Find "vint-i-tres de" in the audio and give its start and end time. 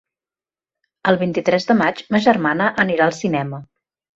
1.23-1.77